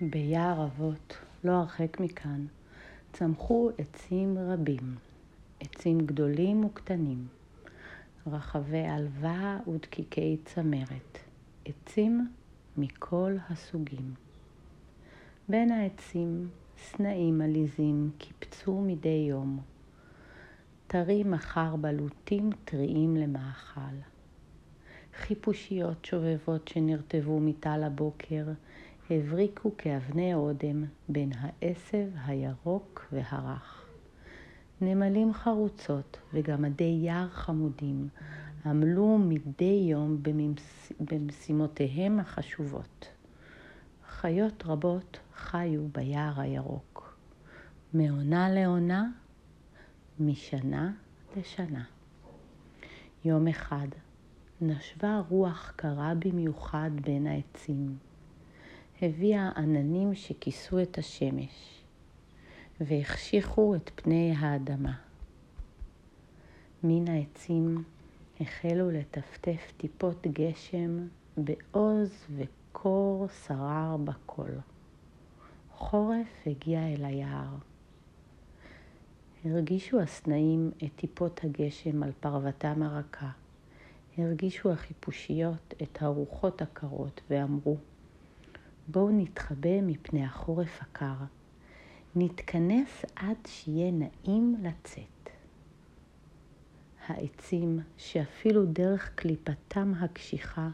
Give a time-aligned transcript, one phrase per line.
[0.00, 2.46] ביער אבות, לא הרחק מכאן,
[3.12, 4.94] צמחו עצים רבים,
[5.60, 7.26] עצים גדולים וקטנים,
[8.26, 11.18] רחבי עלווה ודקיקי צמרת,
[11.64, 12.28] עצים
[12.76, 14.14] מכל הסוגים.
[15.48, 19.60] בין העצים סנאים עליזים קיפצו מדי יום,
[20.86, 23.96] טרי מחר בלוטים טריים למאכל.
[25.14, 28.44] חיפושיות שובבות שנרטבו מטל הבוקר,
[29.10, 33.86] הבריקו כאבני אודם בין העשב הירוק והרך.
[34.80, 38.08] נמלים חרוצות וגמדי יער חמודים
[38.66, 40.92] עמלו מדי יום בממש...
[41.00, 43.08] במשימותיהם החשובות.
[44.08, 47.16] חיות רבות חיו ביער הירוק,
[47.94, 49.10] מעונה לעונה,
[50.20, 50.92] משנה
[51.36, 51.84] לשנה.
[53.24, 53.88] יום אחד
[54.60, 58.05] נשבה רוח קרה במיוחד בין העצים.
[59.02, 61.82] הביאה עננים שכיסו את השמש
[62.80, 64.94] והחשיכו את פני האדמה.
[66.82, 67.84] מן העצים
[68.40, 74.50] החלו לטפטף טיפות גשם בעוז וקור שרר בקול.
[75.70, 77.54] חורף הגיע אל היער.
[79.44, 83.30] הרגישו הסנאים את טיפות הגשם על פרוותם הרכה.
[84.18, 87.76] הרגישו החיפושיות את הרוחות הקרות ואמרו,
[88.88, 91.14] בואו נתחבא מפני החורף הקר.
[92.16, 95.30] נתכנס עד שיהיה נעים לצאת.
[97.06, 100.68] העצים, שאפילו דרך קליפתם הקשיחה,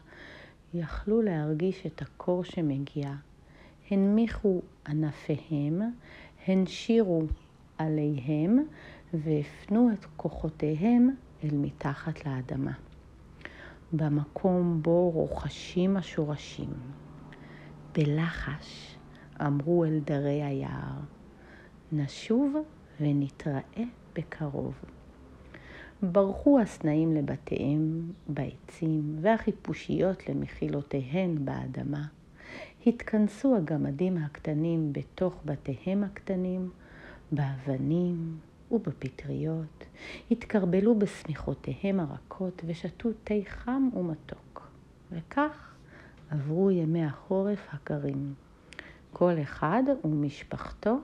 [0.73, 3.13] יכלו להרגיש את הקור שמגיע,
[3.91, 5.81] הנמיכו ענפיהם,
[6.47, 7.23] הנשירו
[7.77, 8.57] עליהם
[9.13, 11.09] והפנו את כוחותיהם
[11.43, 12.73] אל מתחת לאדמה.
[13.93, 17.02] במקום בו רוחשים השורשים.
[17.93, 18.95] בלחש
[19.41, 20.99] אמרו אל דרי היער,
[21.91, 22.55] נשוב
[23.01, 23.83] ונתראה
[24.15, 24.73] בקרוב.
[26.03, 32.05] ברחו הסנאים לבתיהם בעצים והחיפושיות למחילותיהן באדמה.
[32.87, 36.69] התכנסו הגמדים הקטנים בתוך בתיהם הקטנים,
[37.31, 38.37] באבנים
[38.71, 39.85] ובפטריות,
[40.31, 44.69] התקרבלו בשמיכותיהם הרכות ושתו תה חם ומתוק.
[45.11, 45.72] וכך
[46.33, 48.33] עברו ימי החורף הקרים,
[49.11, 50.97] כל אחד ומשפחתו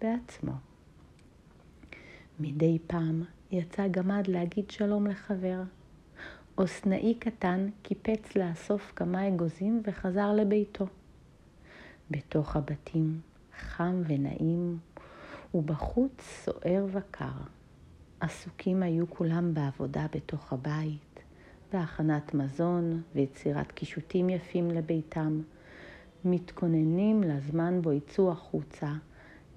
[0.00, 0.52] בעצמו.
[2.40, 5.62] מדי פעם יצא גמד להגיד שלום לחבר.
[6.58, 10.86] או סנאי קטן קיפץ לאסוף כמה אגוזים וחזר לביתו.
[12.10, 13.20] בתוך הבתים
[13.58, 14.78] חם ונעים,
[15.54, 17.38] ובחוץ סוער וקר.
[18.20, 21.00] עסוקים היו כולם בעבודה בתוך הבית,
[21.72, 25.42] בהכנת מזון ויצירת קישוטים יפים לביתם,
[26.24, 28.92] מתכוננים לזמן בו יצאו החוצה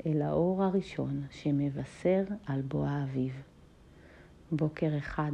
[0.05, 3.41] אל האור הראשון שמבשר על בוא האביב.
[4.51, 5.31] בוקר אחד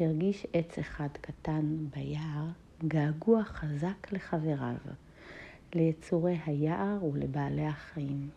[0.00, 2.46] הרגיש עץ אחד קטן ביער
[2.84, 4.76] געגוע חזק לחבריו,
[5.74, 8.28] ליצורי היער ולבעלי החיים.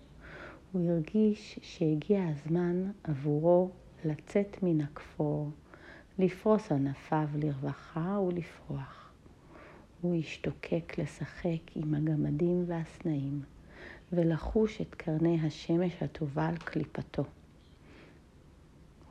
[0.72, 3.70] הוא הרגיש שהגיע הזמן עבורו
[4.06, 5.52] לצאת מן הכפור,
[6.20, 9.12] לפרוס ענפיו לרווחה ולפרוח.
[10.02, 13.42] הוא השתוקק לשחק עם הגמדים והסנאים
[14.14, 17.24] ולחוש את קרני השמש הטובה על קליפתו.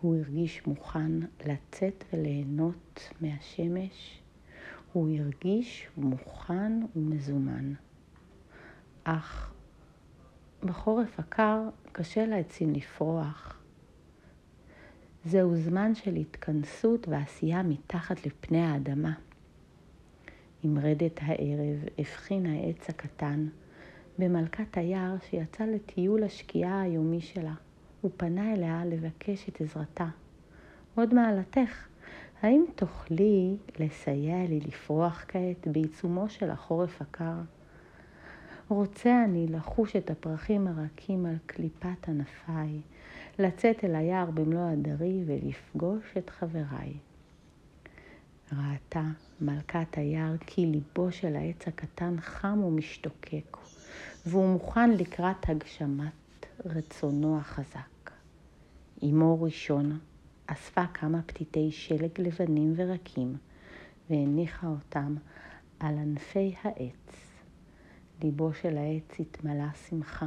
[0.00, 1.12] הוא הרגיש מוכן
[1.46, 4.20] לצאת וליהנות מהשמש.
[4.92, 7.72] הוא הרגיש מוכן ומזומן.
[9.04, 9.52] אך
[10.62, 13.59] בחורף הקר קשה לעצים לפרוח.
[15.25, 19.12] זהו זמן של התכנסות ועשייה מתחת לפני האדמה.
[20.62, 23.47] עם רדת הערב הבחין העץ הקטן
[24.19, 27.54] במלכת היער שיצא לטיול השקיעה היומי שלה.
[28.00, 30.09] הוא פנה אליה לבקש את עזרתה.
[30.94, 31.89] עוד מעלתך,
[32.42, 37.41] האם תוכלי לסייע לי לפרוח כעת בעיצומו של החורף הקר?
[38.68, 42.80] רוצה אני לחוש את הפרחים הרכים על קליפת ענפיי,
[43.41, 46.95] לצאת אל היער במלוא הדרי ולפגוש את חבריי.
[48.53, 49.04] ראתה
[49.41, 53.57] מלכת היער כי ליבו של העץ הקטן חם ומשתוקק,
[54.27, 58.10] והוא מוכן לקראת הגשמת רצונו החזק.
[59.03, 59.98] אמו ראשון
[60.47, 63.37] אספה כמה פתיתי שלג לבנים ורקים
[64.10, 65.16] והניחה אותם
[65.81, 67.31] על ענפי העץ.
[68.22, 70.27] ליבו של העץ התמלא שמחה.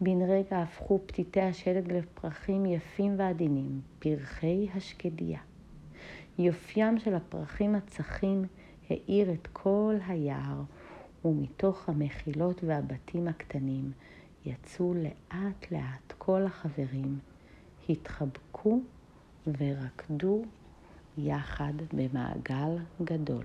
[0.00, 5.38] בן רגע הפכו פתיתי השלג לפרחים יפים ועדינים, פרחי השקדיה.
[6.38, 8.44] יופיים של הפרחים הצחים
[8.90, 10.62] האיר את כל היער,
[11.24, 13.92] ומתוך המחילות והבתים הקטנים
[14.46, 17.18] יצאו לאט לאט כל החברים,
[17.88, 18.80] התחבקו
[19.58, 20.42] ורקדו
[21.18, 23.44] יחד במעגל גדול.